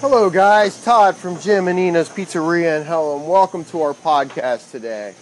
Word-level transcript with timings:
Hello, 0.00 0.30
guys. 0.30 0.80
Todd 0.84 1.16
from 1.16 1.40
Jim 1.40 1.66
and 1.66 1.76
Nina's 1.76 2.08
Pizzeria 2.08 2.80
in 2.80 2.86
Hellam. 2.86 3.26
Welcome 3.26 3.64
to 3.64 3.82
our 3.82 3.94
podcast 3.94 4.70
today. 4.70 5.12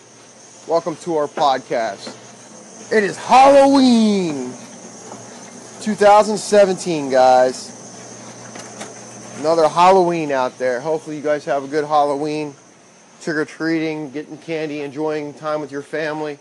Welcome 0.68 0.96
to 0.96 1.16
our 1.16 1.29
podcast. 1.29 2.12
It 2.93 3.02
is 3.02 3.16
Halloween 3.16 4.52
2017, 5.80 7.09
guys. 7.11 7.73
Another 9.39 9.66
Halloween 9.66 10.30
out 10.30 10.59
there. 10.59 10.79
Hopefully, 10.80 11.16
you 11.16 11.22
guys 11.22 11.46
have 11.46 11.64
a 11.64 11.68
good 11.68 11.86
Halloween. 11.86 12.54
Trick 13.22 13.38
or 13.38 13.46
treating, 13.46 14.11
getting 14.11 14.36
candy, 14.36 14.82
enjoying 14.82 15.32
time 15.32 15.62
with 15.62 15.72
your 15.72 15.80
family. 15.80 16.38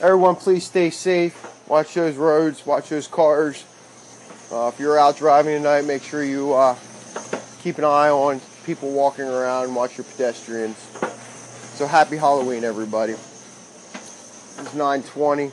Everyone, 0.00 0.36
please 0.36 0.62
stay 0.62 0.90
safe. 0.90 1.44
Watch 1.66 1.94
those 1.94 2.14
roads, 2.14 2.64
watch 2.64 2.90
those 2.90 3.08
cars. 3.08 3.64
Uh, 4.52 4.70
if 4.72 4.78
you're 4.78 4.96
out 4.96 5.16
driving 5.16 5.56
tonight, 5.56 5.86
make 5.86 6.04
sure 6.04 6.22
you 6.22 6.54
uh, 6.54 6.76
keep 7.64 7.78
an 7.78 7.84
eye 7.84 8.10
on 8.10 8.42
people 8.66 8.90
walking 8.90 9.24
around 9.24 9.74
watch 9.74 9.96
your 9.96 10.04
pedestrians. 10.04 10.76
So 11.76 11.86
happy 11.86 12.18
Halloween, 12.18 12.62
everybody. 12.62 13.14
It's 13.14 14.74
9:20, 14.74 15.50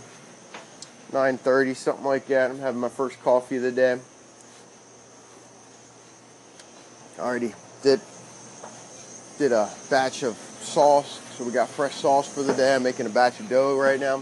9:30, 1.13 1.73
something 1.73 2.03
like 2.03 2.27
that. 2.27 2.51
I'm 2.51 2.59
having 2.59 2.81
my 2.81 2.89
first 2.89 3.23
coffee 3.23 3.55
of 3.55 3.63
the 3.63 3.71
day. 3.71 3.97
Already 7.17 7.53
did 7.81 8.01
did 9.37 9.53
a 9.53 9.69
batch 9.89 10.23
of 10.23 10.35
sauce, 10.35 11.21
so 11.37 11.45
we 11.45 11.51
got 11.51 11.69
fresh 11.69 11.95
sauce 11.95 12.27
for 12.27 12.43
the 12.43 12.53
day. 12.53 12.75
I'm 12.75 12.83
making 12.83 13.05
a 13.05 13.09
batch 13.09 13.39
of 13.39 13.47
dough 13.47 13.77
right 13.77 13.99
now. 13.99 14.15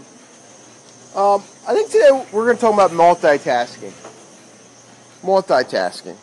Um, 1.16 1.42
I 1.66 1.74
think 1.74 1.90
today 1.90 2.24
we're 2.30 2.44
going 2.44 2.56
to 2.56 2.60
talk 2.60 2.72
about 2.72 2.92
multitasking. 2.92 3.92
Multitasking. 5.24 6.16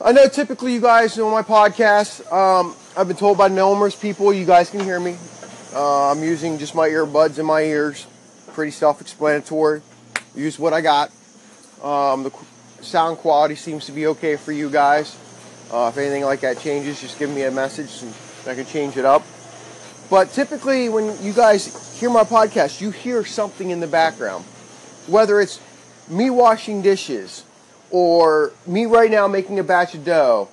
I 0.00 0.12
know 0.12 0.28
typically 0.28 0.74
you 0.74 0.80
guys 0.80 1.16
know 1.16 1.28
my 1.28 1.42
podcast. 1.42 2.32
Um, 2.32 2.76
I've 2.96 3.08
been 3.08 3.16
told 3.16 3.36
by 3.36 3.48
numerous 3.48 3.96
people 3.96 4.32
you 4.32 4.46
guys 4.46 4.70
can 4.70 4.78
hear 4.78 5.00
me. 5.00 5.16
Uh, 5.74 6.12
I'm 6.12 6.22
using 6.22 6.56
just 6.56 6.76
my 6.76 6.88
earbuds 6.88 7.40
in 7.40 7.46
my 7.46 7.62
ears. 7.62 8.06
Pretty 8.52 8.70
self-explanatory. 8.70 9.82
Use 10.36 10.56
what 10.56 10.72
I 10.72 10.82
got. 10.82 11.10
Um, 11.82 12.22
the 12.22 12.32
sound 12.80 13.18
quality 13.18 13.56
seems 13.56 13.86
to 13.86 13.92
be 13.92 14.06
okay 14.06 14.36
for 14.36 14.52
you 14.52 14.70
guys. 14.70 15.18
Uh, 15.72 15.90
if 15.92 15.98
anything 15.98 16.22
like 16.22 16.40
that 16.42 16.60
changes, 16.60 17.00
just 17.00 17.18
give 17.18 17.30
me 17.30 17.42
a 17.42 17.50
message 17.50 18.00
and 18.02 18.14
I 18.46 18.54
can 18.54 18.66
change 18.66 18.96
it 18.96 19.04
up. 19.04 19.24
But 20.08 20.30
typically, 20.30 20.88
when 20.88 21.20
you 21.24 21.32
guys 21.32 21.98
hear 21.98 22.08
my 22.08 22.22
podcast, 22.22 22.80
you 22.80 22.92
hear 22.92 23.24
something 23.24 23.70
in 23.70 23.80
the 23.80 23.88
background. 23.88 24.44
Whether 25.08 25.40
it's 25.40 25.60
me 26.08 26.30
washing 26.30 26.82
dishes, 26.82 27.42
or 27.90 28.52
me 28.66 28.86
right 28.86 29.10
now 29.10 29.26
making 29.26 29.58
a 29.58 29.64
batch 29.64 29.94
of 29.94 30.04
dough, 30.04 30.48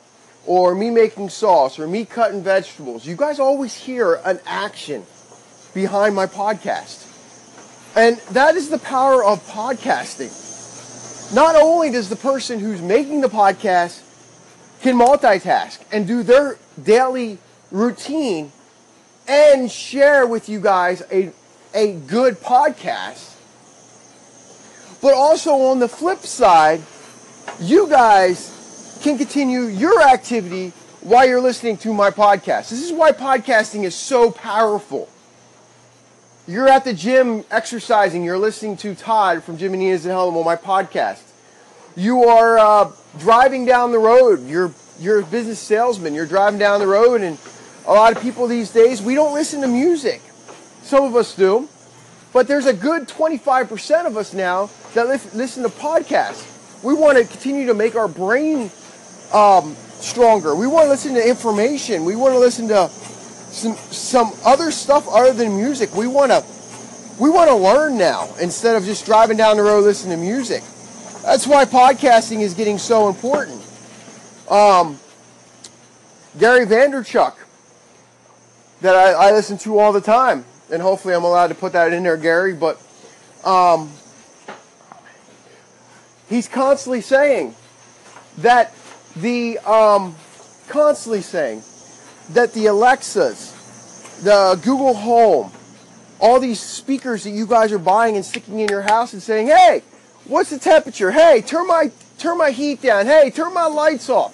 or 0.46 0.76
me 0.76 0.90
making 0.90 1.30
sauce, 1.30 1.80
or 1.80 1.88
me 1.88 2.06
cutting 2.06 2.44
vegetables. 2.44 3.06
You 3.06 3.16
guys 3.16 3.40
always 3.40 3.76
hear 3.76 4.22
an 4.26 4.40
action 4.46 5.06
behind 5.74 6.16
my 6.16 6.26
podcast. 6.26 7.04
And 7.96 8.18
that 8.32 8.56
is 8.56 8.70
the 8.70 8.78
power 8.78 9.24
of 9.24 9.46
podcasting. 9.48 10.34
Not 11.34 11.56
only 11.56 11.90
does 11.90 12.10
the 12.10 12.16
person 12.16 12.60
who's 12.60 12.82
making 12.82 13.22
the 13.22 13.30
podcast 13.30 14.02
can 14.82 14.96
multitask 14.96 15.80
and 15.92 16.06
do 16.06 16.22
their 16.22 16.58
daily 16.82 17.40
routine 17.72 18.52
and 19.28 19.72
share 19.72 20.28
with 20.28 20.48
you 20.50 20.60
guys 20.60 21.02
a, 21.12 21.32
a 21.74 21.94
good 21.94 22.36
podcast. 22.36 23.34
But 25.02 25.14
also 25.14 25.52
on 25.54 25.80
the 25.80 25.88
flip 25.88 26.20
side, 26.20 26.82
you 27.60 27.88
guys 27.90 29.00
can 29.02 29.18
continue 29.18 29.64
your 29.64 30.02
activity 30.02 30.74
while 31.02 31.28
you're 31.28 31.42
listening 31.42 31.78
to 31.78 31.94
my 31.94 32.10
podcast. 32.10 32.70
This 32.70 32.84
is 32.84 32.92
why 32.92 33.12
podcasting 33.12 33.84
is 33.84 33.96
so 33.96 34.32
powerful. 34.32 35.08
You're 36.48 36.68
at 36.68 36.84
the 36.84 36.94
gym 36.94 37.44
exercising, 37.50 38.24
you're 38.24 38.38
listening 38.38 38.78
to 38.78 38.94
Todd 38.94 39.44
from 39.44 39.58
Jim 39.58 39.74
and 39.74 39.82
Nina's 39.82 40.06
and 40.06 40.14
Hellam 40.14 40.36
on 40.36 40.46
my 40.46 40.56
podcast. 40.56 41.22
You 41.96 42.26
are 42.26 42.60
uh, 42.60 42.92
driving 43.20 43.66
down 43.66 43.92
the 43.92 44.00
road, 44.00 44.46
you're, 44.48 44.72
you're 45.00 45.22
a 45.22 45.26
business 45.26 45.60
salesman, 45.60 46.14
you're 46.14 46.26
driving 46.26 46.60
down 46.60 46.80
the 46.80 46.88
road 46.88 47.22
and 47.22 47.40
a 47.88 47.94
lot 47.94 48.16
of 48.16 48.22
people 48.22 48.48
these 48.48 48.72
days, 48.72 49.02
we 49.02 49.16
don't 49.16 49.34
listen 49.34 49.62
to 49.62 49.68
music. 49.68 50.22
Some 50.82 51.04
of 51.04 51.16
us 51.16 51.36
do. 51.36 51.70
But 52.34 52.48
there's 52.48 52.66
a 52.66 52.74
good 52.74 53.08
25% 53.08 54.06
of 54.06 54.18
us 54.18 54.34
now 54.34 54.70
that 54.94 55.08
listen 55.08 55.64
to 55.64 55.70
podcasts. 55.70 56.55
We 56.86 56.94
want 56.94 57.18
to 57.18 57.24
continue 57.26 57.66
to 57.66 57.74
make 57.74 57.96
our 57.96 58.08
brain 58.08 58.70
um, 59.34 59.76
stronger. 60.00 60.56
We 60.56 60.68
want 60.68 60.86
to 60.86 60.90
listen 60.90 61.16
to 61.16 61.28
information. 61.28 62.06
We 62.06 62.16
want 62.16 62.36
to 62.36 62.40
listen 62.40 62.68
to 62.68 62.90
some 62.90 63.74
some 63.92 64.32
other 64.46 64.70
stuff 64.70 65.08
other 65.10 65.34
than 65.34 65.58
music. 65.58 65.96
We 65.96 66.06
want 66.06 66.32
to 66.32 66.46
we 67.20 67.32
want 67.32 67.50
to 67.50 67.56
learn 67.56 67.98
now 67.98 68.30
instead 68.40 68.76
of 68.76 68.84
just 68.84 69.04
driving 69.04 69.36
down 69.36 69.58
the 69.58 69.64
road 69.64 69.84
listening 69.84 70.20
to 70.20 70.24
music. 70.24 70.62
That's 71.24 71.48
why 71.48 71.66
podcasting 71.66 72.42
is 72.42 72.54
getting 72.54 72.78
so 72.78 73.08
important. 73.08 73.62
Um, 74.48 75.00
Gary 76.38 76.68
Vaynerchuk 76.68 77.34
that 78.82 78.96
I, 78.96 79.30
I, 79.30 79.32
listen 79.32 79.58
to 79.60 79.80
all 79.80 79.92
the 79.92 80.02
time. 80.02 80.46
And 80.72 80.84
hopefully 80.84 81.16
I'm 81.16 81.24
allowed 81.24 81.48
to 81.48 81.56
put 81.56 81.74
that 81.74 81.94
in 81.94 82.04
there, 82.04 82.18
Gary. 82.18 82.54
But 82.54 82.80
um, 83.44 83.92
he's 86.30 86.48
constantly 86.48 87.02
saying 87.02 87.56
that 88.40 88.74
the 89.16 89.60
um, 89.60 90.16
constantly 90.68 91.22
saying 91.22 91.64
that 92.32 92.54
the 92.54 92.68
Alexas, 92.68 93.52
the 94.24 94.60
Google 94.64 94.94
Home, 94.94 95.52
all 96.20 96.40
these 96.40 96.60
speakers 96.60 97.24
that 97.24 97.32
you 97.32 97.46
guys 97.46 97.72
are 97.72 97.80
buying 97.80 98.16
and 98.16 98.26
sticking 98.26 98.60
in 98.60 98.68
your 98.68 98.82
house 98.82 99.14
and 99.14 99.22
saying, 99.22 99.48
"Hey, 99.48 99.84
what's 100.26 100.50
the 100.50 100.60
temperature? 100.60 101.12
Hey, 101.12 101.42
turn 101.42 101.68
my 101.68 101.92
turn 102.18 102.38
my 102.38 102.52
heat 102.52 102.82
down. 102.82 103.06
Hey, 103.06 103.30
turn 103.30 103.54
my 103.54 103.68
lights 103.68 104.10
off." 104.10 104.34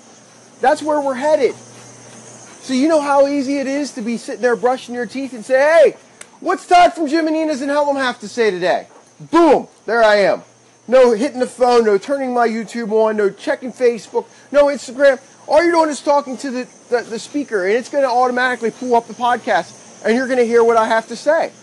That's 0.61 0.83
where 0.83 1.01
we're 1.01 1.15
headed. 1.15 1.55
So 1.55 2.73
you 2.75 2.87
know 2.87 3.01
how 3.01 3.27
easy 3.27 3.57
it 3.57 3.65
is 3.65 3.91
to 3.93 4.01
be 4.01 4.17
sitting 4.17 4.41
there 4.41 4.55
brushing 4.55 4.93
your 4.93 5.07
teeth 5.07 5.33
and 5.33 5.43
say, 5.43 5.57
hey, 5.59 5.97
what's 6.39 6.67
Todd 6.67 6.93
from 6.93 7.07
Jim 7.07 7.25
and 7.25 7.35
Nina's 7.35 7.61
and 7.61 7.71
Hellam 7.71 7.95
have 7.95 8.19
to 8.19 8.27
say 8.27 8.51
today? 8.51 8.87
Boom, 9.19 9.67
there 9.87 10.03
I 10.03 10.17
am. 10.17 10.43
No 10.91 11.13
hitting 11.13 11.39
the 11.39 11.47
phone, 11.47 11.85
no 11.85 11.97
turning 11.97 12.33
my 12.33 12.49
YouTube 12.49 12.91
on, 12.91 13.15
no 13.15 13.29
checking 13.29 13.71
Facebook, 13.71 14.25
no 14.51 14.65
Instagram. 14.65 15.21
All 15.47 15.63
you're 15.63 15.71
doing 15.71 15.89
is 15.89 16.01
talking 16.01 16.35
to 16.39 16.51
the, 16.51 16.67
the, 16.89 17.01
the 17.03 17.17
speaker, 17.17 17.65
and 17.65 17.77
it's 17.77 17.87
going 17.87 18.03
to 18.03 18.09
automatically 18.09 18.71
pull 18.71 18.95
up 18.95 19.07
the 19.07 19.13
podcast, 19.13 20.03
and 20.03 20.17
you're 20.17 20.27
going 20.27 20.39
to 20.39 20.45
hear 20.45 20.65
what 20.65 20.75
I 20.75 20.89
have 20.89 21.07
to 21.07 21.15
say. 21.15 21.53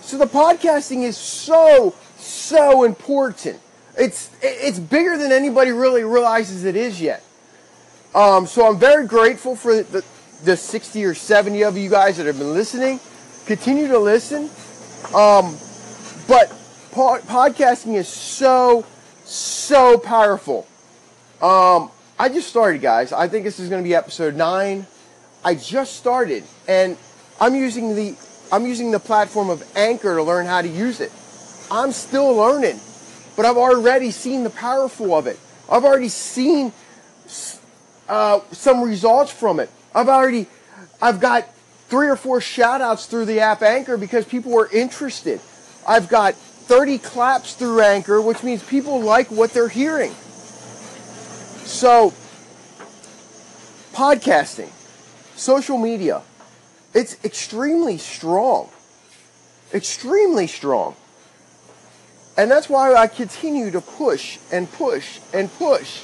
So 0.00 0.16
the 0.16 0.24
podcasting 0.24 1.02
is 1.02 1.18
so, 1.18 1.94
so 2.16 2.84
important. 2.84 3.60
It's, 3.98 4.30
it's 4.40 4.78
bigger 4.78 5.18
than 5.18 5.30
anybody 5.30 5.72
really 5.72 6.02
realizes 6.02 6.64
it 6.64 6.76
is 6.76 7.02
yet. 7.02 7.22
Um, 8.14 8.46
so 8.46 8.66
I'm 8.66 8.78
very 8.78 9.06
grateful 9.06 9.54
for 9.54 9.82
the, 9.82 10.02
the 10.44 10.56
60 10.56 11.04
or 11.04 11.12
70 11.12 11.62
of 11.62 11.76
you 11.76 11.90
guys 11.90 12.16
that 12.16 12.24
have 12.24 12.38
been 12.38 12.54
listening. 12.54 13.00
Continue 13.44 13.88
to 13.88 13.98
listen. 13.98 14.48
Um, 15.14 15.58
but 16.26 16.50
po- 16.94 17.18
podcasting 17.18 17.94
is 17.94 18.08
so, 18.08 18.86
so 19.24 19.98
powerful. 19.98 20.66
Um, 21.42 21.90
I 22.18 22.28
just 22.28 22.48
started, 22.48 22.80
guys. 22.80 23.12
I 23.12 23.28
think 23.28 23.44
this 23.44 23.58
is 23.58 23.68
going 23.68 23.82
to 23.82 23.88
be 23.88 23.94
episode 23.94 24.36
nine. 24.36 24.86
I 25.44 25.56
just 25.56 25.96
started, 25.96 26.44
and 26.66 26.96
I'm 27.40 27.54
using 27.54 27.94
the 27.96 28.16
I'm 28.52 28.66
using 28.66 28.92
the 28.92 29.00
platform 29.00 29.50
of 29.50 29.64
Anchor 29.76 30.14
to 30.16 30.22
learn 30.22 30.46
how 30.46 30.62
to 30.62 30.68
use 30.68 31.00
it. 31.00 31.10
I'm 31.70 31.92
still 31.92 32.34
learning, 32.34 32.78
but 33.36 33.44
I've 33.44 33.56
already 33.56 34.10
seen 34.10 34.44
the 34.44 34.50
powerful 34.50 35.14
of 35.14 35.26
it. 35.26 35.38
I've 35.68 35.84
already 35.84 36.08
seen 36.08 36.72
uh, 38.08 38.40
some 38.52 38.82
results 38.82 39.32
from 39.32 39.60
it. 39.60 39.70
I've 39.94 40.08
already, 40.08 40.46
I've 41.02 41.20
got 41.20 41.48
three 41.88 42.08
or 42.08 42.16
four 42.16 42.40
shout 42.40 42.80
outs 42.80 43.06
through 43.06 43.24
the 43.24 43.40
app 43.40 43.62
Anchor 43.62 43.96
because 43.96 44.24
people 44.24 44.52
were 44.52 44.68
interested. 44.70 45.40
I've 45.88 46.08
got 46.08 46.34
30 46.66 46.98
claps 46.98 47.54
through 47.54 47.80
Anchor, 47.80 48.22
which 48.22 48.42
means 48.42 48.62
people 48.62 49.00
like 49.00 49.30
what 49.30 49.52
they're 49.52 49.68
hearing. 49.68 50.12
So, 51.64 52.14
podcasting, 53.92 54.70
social 55.36 55.76
media, 55.76 56.22
it's 56.94 57.22
extremely 57.22 57.98
strong. 57.98 58.70
Extremely 59.74 60.46
strong. 60.46 60.96
And 62.36 62.50
that's 62.50 62.68
why 62.68 62.94
I 62.94 63.08
continue 63.08 63.70
to 63.70 63.80
push 63.80 64.38
and 64.50 64.70
push 64.72 65.20
and 65.32 65.52
push 65.52 66.02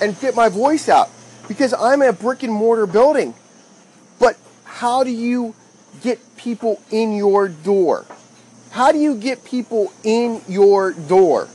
and 0.00 0.18
get 0.20 0.34
my 0.34 0.48
voice 0.48 0.88
out 0.88 1.10
because 1.48 1.74
I'm 1.74 2.00
a 2.02 2.12
brick 2.12 2.42
and 2.42 2.52
mortar 2.52 2.86
building. 2.86 3.34
But 4.18 4.36
how 4.64 5.04
do 5.04 5.10
you 5.10 5.54
get 6.02 6.36
people 6.36 6.80
in 6.90 7.12
your 7.14 7.48
door? 7.48 8.06
How 8.76 8.92
do 8.92 8.98
you 8.98 9.14
get 9.16 9.42
people 9.42 9.90
in 10.04 10.42
your 10.46 10.92
door? 10.92 11.48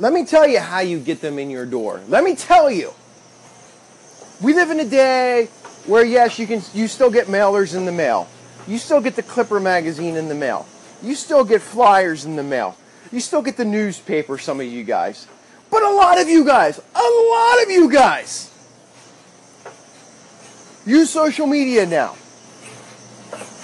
Let 0.00 0.12
me 0.12 0.26
tell 0.26 0.48
you 0.48 0.58
how 0.58 0.80
you 0.80 0.98
get 0.98 1.20
them 1.20 1.38
in 1.38 1.48
your 1.48 1.64
door. 1.64 2.00
Let 2.08 2.24
me 2.24 2.34
tell 2.34 2.68
you. 2.68 2.92
We 4.42 4.52
live 4.52 4.70
in 4.70 4.80
a 4.80 4.84
day 4.84 5.46
where 5.86 6.04
yes, 6.04 6.40
you 6.40 6.48
can 6.48 6.60
you 6.74 6.88
still 6.88 7.08
get 7.08 7.28
mailers 7.28 7.76
in 7.76 7.84
the 7.84 7.92
mail. 7.92 8.28
You 8.66 8.78
still 8.78 9.00
get 9.00 9.14
the 9.14 9.22
Clipper 9.22 9.60
magazine 9.60 10.16
in 10.16 10.26
the 10.26 10.34
mail. 10.34 10.66
You 11.04 11.14
still 11.14 11.44
get 11.44 11.62
flyers 11.62 12.24
in 12.24 12.34
the 12.34 12.42
mail. 12.42 12.76
You 13.12 13.20
still 13.20 13.42
get 13.42 13.56
the 13.56 13.64
newspaper, 13.64 14.38
some 14.38 14.58
of 14.58 14.66
you 14.66 14.82
guys. 14.82 15.28
But 15.70 15.84
a 15.84 15.90
lot 15.90 16.20
of 16.20 16.28
you 16.28 16.44
guys, 16.44 16.78
a 16.78 17.30
lot 17.30 17.62
of 17.62 17.70
you 17.70 17.88
guys, 17.88 18.50
use 20.84 21.10
social 21.10 21.46
media 21.46 21.86
now. 21.86 22.16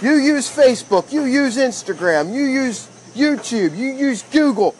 You 0.00 0.14
use 0.14 0.48
Facebook, 0.48 1.12
you 1.12 1.24
use 1.24 1.56
Instagram, 1.56 2.32
you 2.32 2.44
use 2.44 2.86
YouTube, 3.16 3.76
you 3.76 3.88
use 3.88 4.22
Google, 4.22 4.76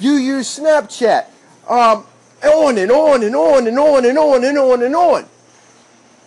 you 0.00 0.14
use 0.14 0.58
Snapchat, 0.58 1.26
um, 1.68 2.04
on 2.42 2.76
and 2.76 2.90
on 2.90 3.22
and 3.22 3.36
on 3.36 3.68
and 3.68 3.78
on 3.78 4.04
and 4.04 4.18
on 4.18 4.44
and 4.44 4.58
on 4.58 4.82
and 4.82 4.96
on. 4.96 5.26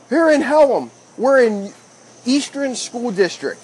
Here 0.07 0.30
in 0.30 0.41
Hellam, 0.41 0.89
we're 1.18 1.44
in 1.44 1.74
Eastern 2.25 2.75
School 2.75 3.12
District, 3.12 3.62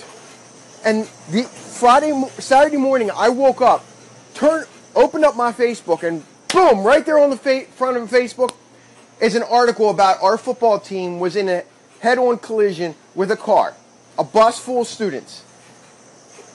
and 0.84 1.06
the 1.32 1.44
Friday, 1.44 2.12
Saturday 2.40 2.76
morning, 2.76 3.10
I 3.16 3.30
woke 3.30 3.62
up, 3.62 3.86
turned, 4.34 4.68
opened 4.94 5.24
up 5.24 5.38
my 5.38 5.54
Facebook, 5.54 6.04
and 6.04 6.22
boom, 6.50 6.84
right 6.84 7.06
there 7.06 7.18
on 7.18 7.30
the 7.30 7.38
front 7.38 7.96
of 7.96 8.10
Facebook 8.10 8.54
is 9.22 9.36
an 9.36 9.44
article 9.44 9.90
about 9.90 10.22
our 10.22 10.38
football 10.38 10.80
team 10.80 11.20
was 11.20 11.38
in 11.38 11.48
a 11.48 11.64
head-on 12.02 12.38
collision 12.40 12.94
with 13.16 13.32
a 13.32 13.38
car, 13.38 13.74
a 14.18 14.24
bus 14.24 14.60
full 14.60 14.82
of 14.82 14.88
students. 14.88 15.44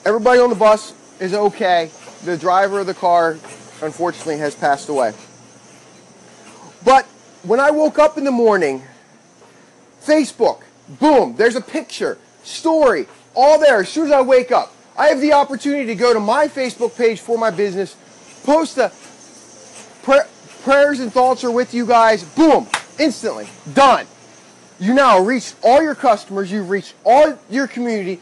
Everybody 0.05 0.39
on 0.39 0.49
the 0.49 0.55
bus 0.55 0.93
is 1.19 1.33
okay. 1.33 1.91
The 2.25 2.37
driver 2.37 2.79
of 2.79 2.87
the 2.87 2.93
car, 2.93 3.37
unfortunately, 3.81 4.37
has 4.37 4.55
passed 4.55 4.89
away. 4.89 5.13
But 6.83 7.05
when 7.43 7.59
I 7.59 7.71
woke 7.71 7.99
up 7.99 8.17
in 8.17 8.23
the 8.23 8.31
morning, 8.31 8.83
Facebook, 10.03 10.61
boom, 10.99 11.35
there's 11.35 11.55
a 11.55 11.61
picture, 11.61 12.17
story, 12.43 13.07
all 13.35 13.59
there 13.59 13.81
as 13.81 13.89
soon 13.89 14.07
as 14.07 14.11
I 14.11 14.21
wake 14.21 14.51
up. 14.51 14.73
I 14.97 15.07
have 15.07 15.21
the 15.21 15.33
opportunity 15.33 15.85
to 15.85 15.95
go 15.95 16.13
to 16.13 16.19
my 16.19 16.47
Facebook 16.47 16.97
page 16.97 17.19
for 17.19 17.37
my 17.37 17.49
business, 17.49 17.95
post 18.43 18.75
the 18.75 18.91
pray, 20.03 20.21
prayers 20.63 20.99
and 20.99 21.11
thoughts 21.11 21.43
are 21.43 21.51
with 21.51 21.73
you 21.73 21.85
guys, 21.85 22.23
boom, 22.23 22.67
instantly, 22.99 23.47
done. 23.73 24.05
You 24.81 24.95
now 24.95 25.19
reached 25.19 25.57
all 25.61 25.79
your 25.83 25.93
customers, 25.93 26.51
you've 26.51 26.71
reached 26.71 26.95
all 27.05 27.37
your 27.51 27.67
community 27.67 28.19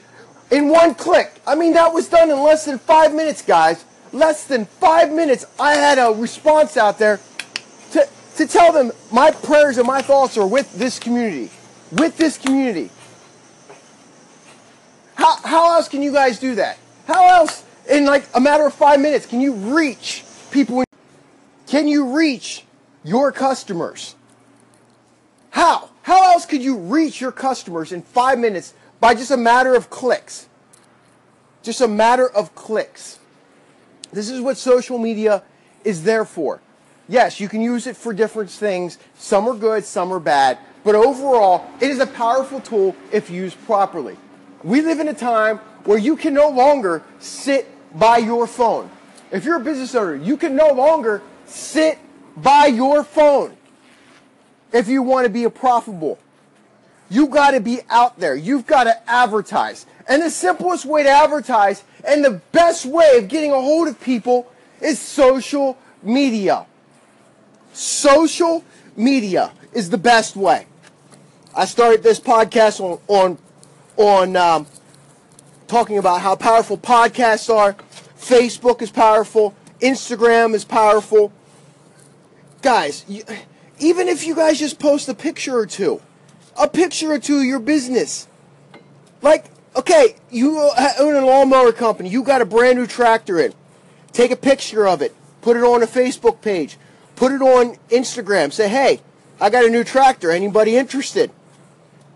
in 0.51 0.67
one 0.67 0.93
click. 0.93 1.39
I 1.47 1.55
mean, 1.55 1.73
that 1.73 1.93
was 1.93 2.09
done 2.09 2.29
in 2.29 2.37
less 2.37 2.65
than 2.65 2.77
five 2.79 3.13
minutes, 3.13 3.41
guys. 3.41 3.85
Less 4.11 4.43
than 4.43 4.65
five 4.65 5.09
minutes, 5.09 5.45
I 5.57 5.75
had 5.75 5.97
a 5.99 6.11
response 6.11 6.75
out 6.75 6.99
there 6.99 7.21
to, 7.91 8.05
to 8.35 8.45
tell 8.45 8.73
them 8.73 8.91
my 9.09 9.31
prayers 9.31 9.77
and 9.77 9.87
my 9.87 10.01
thoughts 10.01 10.37
are 10.37 10.45
with 10.45 10.77
this 10.77 10.99
community. 10.99 11.49
With 11.93 12.17
this 12.17 12.37
community. 12.37 12.89
How, 15.15 15.37
how 15.43 15.75
else 15.75 15.87
can 15.87 16.01
you 16.01 16.11
guys 16.11 16.39
do 16.39 16.55
that? 16.55 16.77
How 17.07 17.25
else, 17.35 17.63
in 17.89 18.03
like 18.05 18.27
a 18.35 18.41
matter 18.41 18.65
of 18.65 18.73
five 18.73 18.99
minutes, 18.99 19.25
can 19.25 19.39
you 19.39 19.53
reach 19.53 20.25
people? 20.51 20.83
Can 21.67 21.87
you 21.87 22.17
reach 22.17 22.65
your 23.05 23.31
customers? 23.31 24.15
How? 25.51 25.89
How 26.09 26.31
else 26.31 26.47
could 26.47 26.63
you 26.63 26.75
reach 26.75 27.21
your 27.21 27.31
customers 27.31 27.91
in 27.91 28.01
five 28.01 28.39
minutes 28.39 28.73
by 28.99 29.13
just 29.13 29.29
a 29.29 29.37
matter 29.37 29.75
of 29.75 29.91
clicks? 29.91 30.47
Just 31.61 31.81
a 31.81 31.87
matter 31.87 32.27
of 32.27 32.55
clicks. 32.55 33.19
This 34.11 34.27
is 34.27 34.41
what 34.41 34.57
social 34.57 34.97
media 34.97 35.43
is 35.83 36.01
there 36.01 36.25
for. 36.25 36.61
Yes, 37.07 37.39
you 37.39 37.47
can 37.47 37.61
use 37.61 37.85
it 37.85 37.95
for 37.95 38.11
different 38.11 38.49
things. 38.49 38.97
Some 39.19 39.47
are 39.47 39.53
good, 39.53 39.85
some 39.85 40.11
are 40.11 40.19
bad. 40.19 40.57
But 40.83 40.95
overall, 40.95 41.67
it 41.79 41.91
is 41.91 41.99
a 41.99 42.07
powerful 42.07 42.59
tool 42.59 42.95
if 43.11 43.29
used 43.29 43.63
properly. 43.67 44.17
We 44.63 44.81
live 44.81 44.99
in 44.99 45.09
a 45.09 45.13
time 45.13 45.59
where 45.83 45.99
you 45.99 46.17
can 46.17 46.33
no 46.33 46.49
longer 46.49 47.03
sit 47.19 47.67
by 47.99 48.17
your 48.17 48.47
phone. 48.47 48.89
If 49.31 49.45
you're 49.45 49.57
a 49.57 49.63
business 49.63 49.93
owner, 49.93 50.15
you 50.15 50.37
can 50.37 50.55
no 50.55 50.69
longer 50.69 51.21
sit 51.45 51.99
by 52.35 52.65
your 52.65 53.03
phone 53.03 53.55
if 54.71 54.87
you 54.87 55.01
want 55.01 55.25
to 55.25 55.29
be 55.29 55.43
a 55.43 55.49
profitable. 55.49 56.19
You 57.09 57.27
got 57.27 57.51
to 57.51 57.59
be 57.59 57.81
out 57.89 58.19
there. 58.19 58.35
You've 58.35 58.67
got 58.67 58.83
to 58.83 59.09
advertise. 59.09 59.85
And 60.07 60.21
the 60.21 60.29
simplest 60.29 60.85
way 60.85 61.03
to 61.03 61.09
advertise 61.09 61.83
and 62.05 62.23
the 62.23 62.41
best 62.51 62.85
way 62.85 63.17
of 63.17 63.27
getting 63.27 63.51
a 63.51 63.61
hold 63.61 63.87
of 63.87 63.99
people 63.99 64.51
is 64.81 64.99
social 64.99 65.77
media. 66.03 66.65
Social 67.73 68.63
media 68.95 69.51
is 69.73 69.89
the 69.89 69.97
best 69.97 70.35
way. 70.35 70.67
I 71.55 71.65
started 71.65 72.03
this 72.03 72.19
podcast 72.19 72.79
on 72.79 72.99
on 73.07 73.37
on 73.97 74.35
um, 74.35 74.67
talking 75.67 75.97
about 75.97 76.21
how 76.21 76.35
powerful 76.35 76.77
podcasts 76.77 77.53
are. 77.53 77.75
Facebook 78.17 78.81
is 78.81 78.91
powerful. 78.91 79.55
Instagram 79.81 80.53
is 80.53 80.65
powerful. 80.65 81.31
Guys, 82.61 83.05
you, 83.07 83.23
even 83.79 84.07
if 84.07 84.25
you 84.25 84.35
guys 84.35 84.59
just 84.59 84.79
post 84.79 85.09
a 85.09 85.13
picture 85.13 85.57
or 85.57 85.65
two, 85.65 86.01
a 86.59 86.67
picture 86.67 87.11
or 87.11 87.19
two 87.19 87.39
of 87.39 87.45
your 87.45 87.59
business. 87.59 88.27
Like, 89.21 89.45
okay, 89.75 90.15
you 90.29 90.59
own 90.99 91.15
a 91.15 91.25
lawnmower 91.25 91.71
company. 91.71 92.09
You 92.09 92.23
got 92.23 92.41
a 92.41 92.45
brand 92.45 92.77
new 92.77 92.87
tractor 92.87 93.39
in. 93.39 93.53
Take 94.11 94.31
a 94.31 94.35
picture 94.35 94.87
of 94.87 95.01
it. 95.01 95.15
Put 95.41 95.57
it 95.57 95.63
on 95.63 95.83
a 95.83 95.87
Facebook 95.87 96.41
page. 96.41 96.77
Put 97.15 97.31
it 97.31 97.41
on 97.41 97.77
Instagram. 97.89 98.51
Say, 98.51 98.69
hey, 98.69 99.01
I 99.39 99.49
got 99.49 99.65
a 99.65 99.69
new 99.69 99.83
tractor. 99.83 100.31
Anybody 100.31 100.75
interested? 100.75 101.31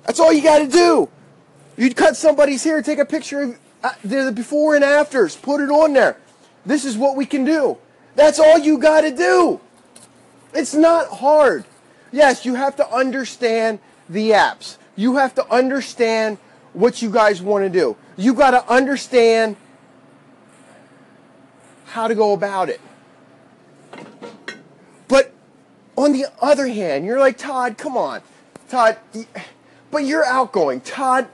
That's 0.06 0.20
all 0.20 0.34
you 0.34 0.44
got 0.44 0.60
to 0.60 0.68
do. 0.68 1.10
You'd 1.78 1.96
cut 1.96 2.16
somebody's 2.16 2.64
hair, 2.64 2.82
take 2.82 3.00
a 3.00 3.06
picture 3.06 3.42
of 3.42 3.60
uh, 3.84 3.94
the 4.04 4.32
before 4.32 4.76
and 4.76 4.84
afters, 4.84 5.36
put 5.36 5.60
it 5.60 5.70
on 5.70 5.94
there. 5.94 6.18
This 6.66 6.86
is 6.86 6.98
what 6.98 7.16
we 7.16 7.26
can 7.26 7.44
do. 7.44 7.78
That's 8.16 8.40
all 8.40 8.60
you 8.60 8.78
got 8.78 9.02
to 9.02 9.12
do. 9.12 9.60
It's 10.54 10.74
not 10.74 11.10
hard. 11.10 11.66
Yes, 12.12 12.46
you 12.46 12.56
have 12.56 12.76
to 12.78 12.90
understand 12.90 13.80
the 14.10 14.32
apps. 14.32 14.78
You 14.96 15.16
have 15.16 15.34
to 15.36 15.52
understand 15.52 16.38
what 16.74 17.02
you 17.02 17.10
guys 17.10 17.42
want 17.42 17.64
to 17.66 17.70
do. 17.70 17.96
You 18.18 18.34
got 18.34 18.52
to 18.52 18.72
understand 18.72 19.56
how 21.86 22.08
to 22.08 22.16
go 22.16 22.34
about 22.34 22.70
it. 22.70 22.82
But 25.08 25.32
on 25.96 26.12
the 26.12 26.26
other 26.42 26.68
hand, 26.68 27.06
you're 27.06 27.20
like, 27.20 27.38
Todd, 27.38 27.78
come 27.78 27.98
on. 27.98 28.22
Todd, 28.70 28.98
but 29.92 30.06
you're 30.06 30.26
outgoing. 30.26 30.82
Todd, 30.82 31.28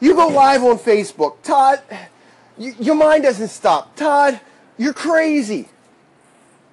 you 0.00 0.14
go 0.14 0.28
live 0.28 0.62
on 0.62 0.78
Facebook. 0.78 1.42
Todd, 1.42 1.82
you, 2.56 2.74
your 2.78 2.94
mind 2.94 3.24
doesn't 3.24 3.48
stop. 3.48 3.94
Todd, 3.96 4.40
you're 4.78 4.94
crazy. 4.94 5.68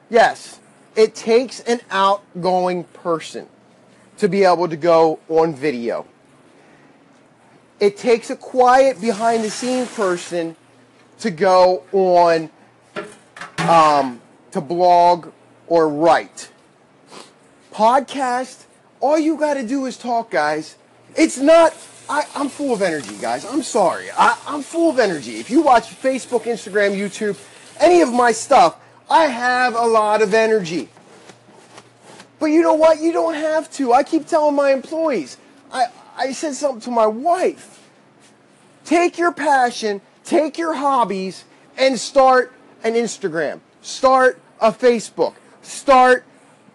Yes, 0.10 0.60
it 0.98 1.14
takes 1.14 1.60
an 1.62 1.80
outgoing 1.92 2.84
person 2.86 3.48
to 4.18 4.28
be 4.28 4.44
able 4.44 4.68
to 4.68 4.76
go 4.76 5.20
on 5.30 5.54
video. 5.54 6.08
It 7.80 7.98
takes 7.98 8.32
a 8.32 8.36
quiet 8.36 9.00
behind 9.00 9.44
the 9.44 9.52
scene 9.52 9.86
person 9.86 10.56
to 11.20 11.30
go 11.30 11.84
on 11.92 12.50
um, 13.60 14.20
to 14.52 14.60
blog 14.60 15.32
or 15.68 15.88
write. 15.88 16.50
Podcast, 17.72 18.66
all 19.00 19.20
you 19.20 19.38
got 19.38 19.54
to 19.54 19.64
do 19.68 19.86
is 19.86 19.98
talk, 19.98 20.32
guys. 20.32 20.78
It's 21.16 21.38
not, 21.38 21.76
I, 22.10 22.26
am 22.34 22.50
full 22.50 22.74
of 22.74 22.82
energy, 22.82 23.16
guys. 23.22 23.46
I'm 23.46 23.62
sorry. 23.62 24.08
I, 24.18 24.36
I'm 24.48 24.64
full 24.64 24.90
of 24.90 24.98
energy. 24.98 25.38
If 25.38 25.52
you 25.52 25.62
watch 25.62 25.84
Facebook, 25.84 26.44
Instagram, 26.44 26.98
YouTube, 26.98 27.40
any 27.80 28.02
of 28.02 28.12
my 28.12 28.32
stuff, 28.32 28.80
I 29.10 29.26
have 29.26 29.76
a 29.76 29.86
lot 29.86 30.22
of 30.22 30.34
energy. 30.34 30.90
But 32.40 32.48
you 32.48 32.62
know 32.62 32.74
what? 32.74 33.00
You 33.00 33.12
don't 33.12 33.34
have 33.34 33.72
to. 33.74 33.94
I 33.94 34.04
keep 34.04 34.28
telling 34.28 34.56
my 34.56 34.72
employees. 34.72 35.38
I, 35.72 35.88
I 36.16 36.32
said 36.34 36.54
something 36.56 36.82
to 36.82 36.92
my 36.92 37.08
wife. 37.08 37.90
Take 38.86 39.18
your 39.18 39.32
passion, 39.32 40.02
take 40.24 40.58
your 40.58 40.76
hobbies, 40.76 41.46
and 41.78 42.00
start 42.00 42.54
an 42.84 42.94
Instagram. 42.94 43.60
Start 43.82 44.40
a 44.62 44.72
Facebook. 44.72 45.36
Start 45.62 46.26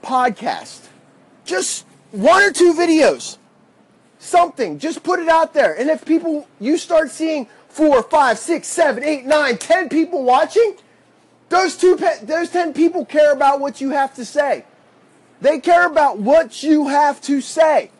podcast. 0.02 0.88
Just 1.44 1.86
one 2.10 2.42
or 2.42 2.52
two 2.52 2.72
videos 2.74 3.38
something. 4.22 4.78
Just 4.78 5.02
put 5.02 5.18
it 5.18 5.28
out 5.28 5.52
there. 5.52 5.74
And 5.78 5.90
if 5.90 6.04
people, 6.04 6.48
you 6.60 6.78
start 6.78 7.10
seeing 7.10 7.46
four, 7.68 8.02
five, 8.02 8.38
six, 8.38 8.68
seven, 8.68 9.02
eight, 9.02 9.24
nine, 9.24 9.58
ten 9.58 9.88
people 9.88 10.22
watching, 10.22 10.76
those 11.52 11.76
two, 11.76 11.96
those 12.22 12.48
ten 12.48 12.72
people 12.72 13.04
care 13.04 13.30
about 13.30 13.60
what 13.60 13.80
you 13.80 13.90
have 13.90 14.14
to 14.14 14.24
say. 14.24 14.64
They 15.42 15.60
care 15.60 15.86
about 15.86 16.18
what 16.18 16.62
you 16.62 16.88
have 16.88 17.20
to 17.22 17.42
say. 17.42 17.90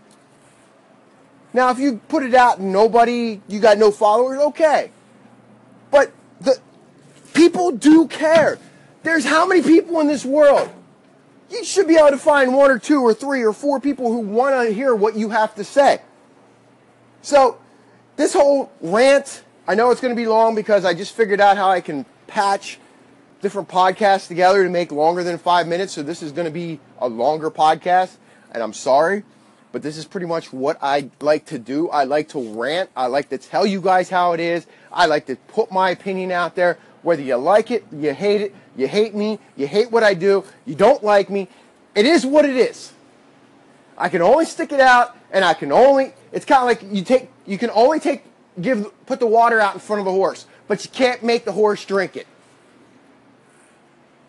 Now, 1.52 1.70
if 1.70 1.78
you 1.78 2.00
put 2.08 2.22
it 2.22 2.34
out 2.34 2.58
and 2.58 2.72
nobody, 2.72 3.42
you 3.48 3.60
got 3.60 3.76
no 3.76 3.90
followers, 3.90 4.40
okay. 4.40 4.90
But 5.90 6.12
the 6.40 6.58
people 7.34 7.72
do 7.72 8.08
care. 8.08 8.58
There's 9.02 9.26
how 9.26 9.46
many 9.46 9.60
people 9.60 10.00
in 10.00 10.06
this 10.06 10.24
world? 10.24 10.72
You 11.50 11.62
should 11.62 11.86
be 11.86 11.96
able 11.96 12.08
to 12.10 12.16
find 12.16 12.54
one 12.54 12.70
or 12.70 12.78
two 12.78 13.02
or 13.02 13.12
three 13.12 13.42
or 13.44 13.52
four 13.52 13.80
people 13.80 14.10
who 14.10 14.20
want 14.20 14.66
to 14.66 14.72
hear 14.72 14.94
what 14.94 15.14
you 15.14 15.28
have 15.28 15.54
to 15.56 15.64
say. 15.64 16.00
So, 17.20 17.58
this 18.16 18.32
whole 18.32 18.72
rant, 18.80 19.42
I 19.68 19.74
know 19.74 19.90
it's 19.90 20.00
going 20.00 20.14
to 20.14 20.20
be 20.20 20.26
long 20.26 20.54
because 20.54 20.86
I 20.86 20.94
just 20.94 21.14
figured 21.14 21.40
out 21.40 21.58
how 21.58 21.68
I 21.68 21.82
can 21.82 22.06
patch 22.26 22.78
different 23.42 23.68
podcasts 23.68 24.28
together 24.28 24.64
to 24.64 24.70
make 24.70 24.90
longer 24.90 25.22
than 25.22 25.36
five 25.36 25.68
minutes. 25.68 25.92
So, 25.92 26.02
this 26.02 26.22
is 26.22 26.32
going 26.32 26.46
to 26.46 26.52
be 26.52 26.80
a 26.98 27.08
longer 27.08 27.50
podcast, 27.50 28.16
and 28.52 28.62
I'm 28.62 28.72
sorry. 28.72 29.24
But 29.72 29.82
this 29.82 29.96
is 29.96 30.04
pretty 30.04 30.26
much 30.26 30.52
what 30.52 30.78
I 30.82 31.10
like 31.20 31.46
to 31.46 31.58
do. 31.58 31.88
I 31.88 32.04
like 32.04 32.28
to 32.30 32.54
rant. 32.54 32.90
I 32.94 33.06
like 33.06 33.30
to 33.30 33.38
tell 33.38 33.66
you 33.66 33.80
guys 33.80 34.08
how 34.10 34.32
it 34.32 34.40
is. 34.40 34.66
I 34.92 35.06
like 35.06 35.26
to 35.26 35.36
put 35.36 35.72
my 35.72 35.90
opinion 35.90 36.30
out 36.30 36.54
there. 36.54 36.78
Whether 37.02 37.22
you 37.22 37.36
like 37.36 37.70
it, 37.70 37.84
you 37.90 38.14
hate 38.14 38.42
it, 38.42 38.54
you 38.76 38.86
hate 38.86 39.14
me, 39.14 39.38
you 39.56 39.66
hate 39.66 39.90
what 39.90 40.04
I 40.04 40.14
do, 40.14 40.44
you 40.64 40.74
don't 40.74 41.02
like 41.02 41.30
me. 41.30 41.48
It 41.94 42.06
is 42.06 42.24
what 42.24 42.44
it 42.44 42.56
is. 42.56 42.92
I 43.98 44.08
can 44.08 44.22
only 44.22 44.44
stick 44.44 44.72
it 44.72 44.80
out 44.80 45.16
and 45.30 45.44
I 45.44 45.54
can 45.54 45.72
only 45.72 46.12
it's 46.32 46.44
kind 46.44 46.62
of 46.62 46.66
like 46.66 46.94
you 46.94 47.02
take 47.02 47.28
you 47.46 47.58
can 47.58 47.70
only 47.70 48.00
take 48.00 48.24
give 48.60 48.90
put 49.06 49.20
the 49.20 49.26
water 49.26 49.60
out 49.60 49.74
in 49.74 49.80
front 49.80 50.00
of 50.00 50.06
the 50.06 50.12
horse, 50.12 50.46
but 50.68 50.84
you 50.84 50.90
can't 50.90 51.22
make 51.22 51.44
the 51.44 51.52
horse 51.52 51.84
drink 51.84 52.16
it. 52.16 52.26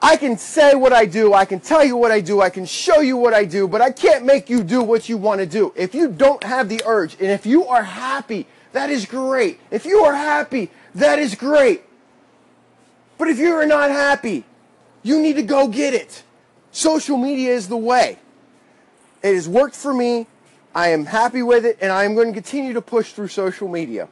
I 0.04 0.18
can 0.18 0.38
say 0.38 0.76
what 0.76 0.92
I 0.92 1.06
do, 1.06 1.34
I 1.34 1.46
can 1.46 1.62
tell 1.62 1.82
you 1.82 1.96
what 1.96 2.12
I 2.12 2.20
do, 2.20 2.42
I 2.42 2.50
can 2.50 2.66
show 2.66 3.00
you 3.00 3.16
what 3.16 3.34
I 3.34 3.46
do, 3.46 3.70
but 3.70 3.80
I 3.80 3.90
can't 3.90 4.26
make 4.26 4.50
you 4.50 4.62
do 4.62 4.84
what 4.84 5.08
you 5.08 5.16
want 5.16 5.40
to 5.40 5.46
do. 5.46 5.72
If 5.78 5.96
you 5.96 6.10
don't 6.10 6.44
have 6.44 6.68
the 6.68 6.82
urge 6.86 7.14
and 7.22 7.32
if 7.32 7.46
you 7.46 7.66
are 7.68 7.84
happy, 7.84 8.46
that 8.74 8.90
is 8.90 9.06
great. 9.06 9.62
If 9.72 9.86
you 9.86 10.00
are 10.00 10.14
happy, 10.14 10.72
that 10.94 11.20
is 11.20 11.36
great. 11.36 11.84
But 13.18 13.30
if 13.30 13.40
you 13.40 13.54
are 13.54 13.66
not 13.66 13.92
happy, 13.92 14.44
you 15.04 15.22
need 15.22 15.38
to 15.38 15.44
go 15.44 15.70
get 15.70 15.94
it. 15.94 16.24
Social 16.74 17.16
media 17.16 17.54
is 17.54 17.70
the 17.70 17.78
way. 17.78 18.20
It 19.22 19.36
has 19.36 19.48
worked 19.48 19.76
for 19.76 19.94
me. 19.94 20.28
I 20.76 20.90
am 20.90 21.06
happy 21.06 21.44
with 21.44 21.66
it, 21.66 21.78
and 21.80 21.94
I 21.94 22.04
am 22.04 22.14
going 22.14 22.28
to 22.28 22.34
continue 22.34 22.74
to 22.74 22.82
push 22.82 23.14
through 23.14 23.30
social 23.30 23.70
media. 23.70 24.10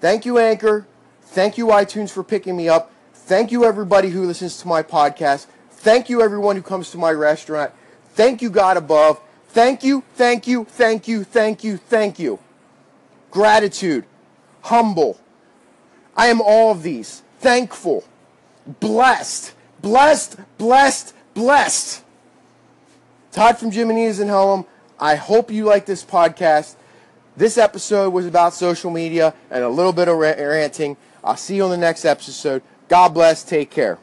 Thank 0.00 0.24
you, 0.24 0.38
Anchor. 0.38 0.86
Thank 1.24 1.58
you, 1.58 1.66
iTunes, 1.66 2.10
for 2.10 2.22
picking 2.22 2.56
me 2.56 2.70
up. 2.70 2.90
Thank 3.30 3.52
you, 3.52 3.64
everybody 3.64 4.08
who 4.08 4.26
listens 4.26 4.56
to 4.56 4.66
my 4.66 4.82
podcast. 4.82 5.46
Thank 5.70 6.08
you, 6.08 6.20
everyone 6.20 6.56
who 6.56 6.62
comes 6.62 6.90
to 6.90 6.98
my 6.98 7.12
restaurant. 7.12 7.70
Thank 8.14 8.42
you, 8.42 8.50
God 8.50 8.76
above. 8.76 9.20
Thank 9.50 9.84
you, 9.84 10.02
thank 10.14 10.48
you, 10.48 10.64
thank 10.64 11.06
you, 11.06 11.22
thank 11.22 11.62
you, 11.62 11.76
thank 11.76 12.18
you. 12.18 12.40
Gratitude, 13.30 14.04
humble. 14.62 15.20
I 16.16 16.26
am 16.26 16.40
all 16.40 16.72
of 16.72 16.82
these. 16.82 17.22
Thankful, 17.38 18.02
blessed, 18.80 19.54
blessed, 19.80 20.34
blessed, 20.58 21.14
blessed. 21.32 22.02
Todd 23.30 23.58
from 23.58 23.70
Jim 23.70 23.90
and 23.90 23.98
Nina's 24.00 24.18
and 24.18 24.28
Home. 24.28 24.66
I 24.98 25.14
hope 25.14 25.52
you 25.52 25.66
like 25.66 25.86
this 25.86 26.04
podcast. 26.04 26.74
This 27.36 27.58
episode 27.58 28.12
was 28.12 28.26
about 28.26 28.54
social 28.54 28.90
media 28.90 29.34
and 29.52 29.62
a 29.62 29.68
little 29.68 29.92
bit 29.92 30.08
of 30.08 30.18
ranting. 30.18 30.96
I'll 31.22 31.36
see 31.36 31.54
you 31.54 31.62
on 31.62 31.70
the 31.70 31.76
next 31.76 32.04
episode. 32.04 32.62
God 32.90 33.14
bless. 33.14 33.44
Take 33.44 33.70
care. 33.70 33.98